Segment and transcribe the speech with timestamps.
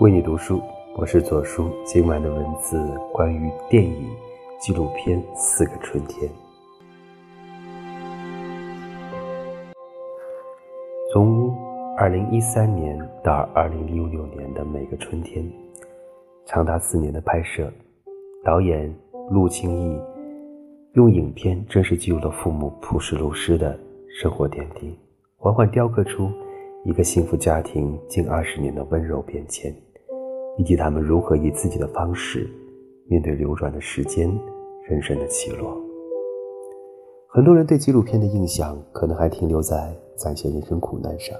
[0.00, 0.62] 为你读书，
[0.96, 1.70] 我是左叔。
[1.84, 4.08] 今晚的文字关于电影
[4.58, 6.26] 纪录片《四个春天》。
[11.12, 11.54] 从
[11.98, 15.46] 二零一三年到二零一六年的每个春天，
[16.46, 17.70] 长达四年的拍摄，
[18.42, 18.90] 导演
[19.30, 20.00] 陆清义
[20.94, 23.78] 用影片真实记录了父母朴实如诗的
[24.08, 24.98] 生活点滴，
[25.36, 26.32] 缓缓雕刻出
[26.86, 29.70] 一个幸福家庭近二十年的温柔变迁。
[30.58, 32.48] 以及他们如何以自己的方式
[33.08, 34.28] 面对流转的时间、
[34.88, 35.76] 人生的起落。
[37.28, 41.36] 很多人对纪录片的印象可能还停留在展现人生苦难上，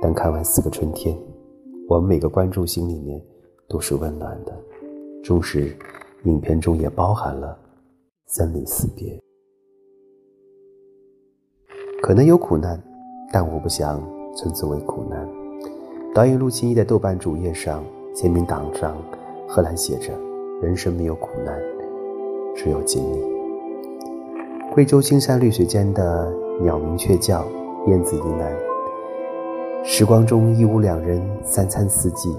[0.00, 1.14] 但看完《四个春天》，
[1.88, 3.22] 我们每个观众心里面
[3.68, 4.56] 都是温暖的。
[5.22, 5.76] 同时，
[6.24, 7.58] 影片中也包含了
[8.28, 9.20] 生离死别，
[12.00, 12.82] 可能有苦难，
[13.30, 14.00] 但我不想
[14.34, 15.28] 称之为苦难。
[16.14, 17.84] 导演陆清一在豆瓣主页上。
[18.20, 18.96] 签名档上，
[19.46, 20.12] 贺兰写着
[20.60, 21.56] ：“人生没有苦难，
[22.52, 23.22] 只有经历。”
[24.74, 26.28] 贵州青山绿水间的
[26.60, 27.44] 鸟鸣雀叫，
[27.86, 29.84] 燕子呢喃。
[29.84, 32.36] 时光中一屋两人，三餐四季，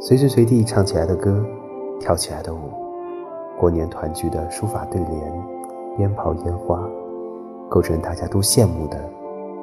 [0.00, 1.44] 随时随地唱起来的歌，
[2.00, 2.60] 跳起来的舞。
[3.60, 5.46] 过年团聚的书法对联，
[5.98, 6.88] 鞭炮烟花，
[7.68, 8.98] 构成大家都羡慕的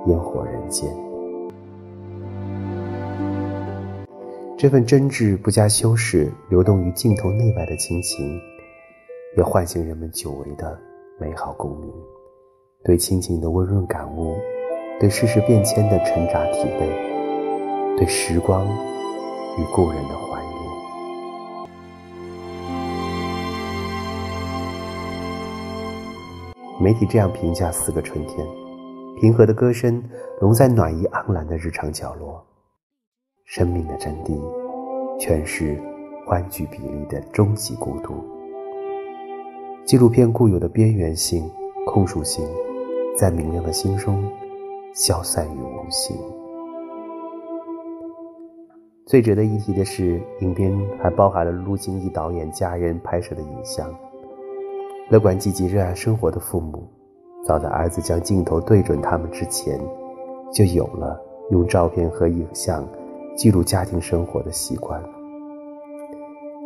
[0.05, 0.95] 烟火人间。
[4.57, 8.39] 这份真挚不加修饰、流动于镜头内外的亲情，
[9.35, 10.79] 也唤醒人们久违的
[11.19, 11.91] 美好共鸣，
[12.81, 14.37] 对亲情的温润感悟，
[14.97, 20.53] 对世事变迁的沉扎体味，对时光与故人的怀念。
[26.79, 28.47] 媒体这样评价《四个春天》：
[29.19, 30.01] 平和的歌声，
[30.39, 32.41] 融在暖意盎然的日常角落。
[33.45, 34.41] 生命的真谛，
[35.19, 35.79] 全是
[36.25, 38.15] 欢聚比例的终极孤独。
[39.85, 41.47] 纪录片固有的边缘性、
[41.85, 42.43] 控诉性，
[43.15, 44.27] 在明亮的心中
[44.95, 46.17] 消散于无形。
[49.05, 53.87] 最值得一提的是，影片还包含了陆金义导演家人拍摄的影像。
[55.11, 56.83] 乐观积极、热爱生活的父母，
[57.45, 59.79] 早在儿子将镜头对准他们之前，
[60.51, 62.83] 就有了用照片和影像。
[63.35, 65.01] 记录家庭生活的习惯。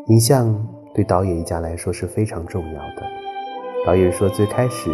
[0.07, 3.03] 影像对导演一家来说是非常重要的。
[3.85, 4.91] 导演说，最开始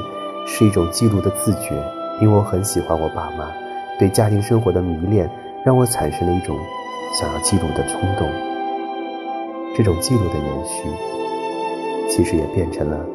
[0.48, 1.76] 是一种记录的自觉，
[2.22, 3.52] 因为我很喜欢我爸妈，
[4.00, 5.30] 对家庭生活的迷恋
[5.66, 6.58] 让我产生了一种
[7.14, 8.30] 想要记录的冲动。
[9.76, 10.88] 这种记录的延续，
[12.10, 13.06] 其实也变成了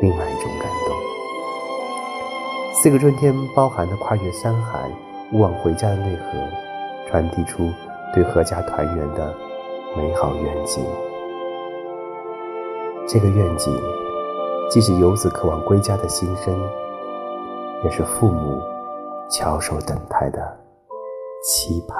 [0.00, 0.96] 另外一种感动。
[2.74, 4.90] 四个春天包含的跨越山海、
[5.32, 6.38] 勿忘回家的内核，
[7.08, 7.70] 传递出。
[8.14, 9.34] 对阖家团圆的
[9.96, 10.84] 美好愿景，
[13.06, 13.74] 这个愿景
[14.68, 16.54] 既是游子渴望归家的心声，
[17.84, 18.60] 也是父母
[19.30, 20.56] 翘首等待的
[21.42, 21.98] 期盼。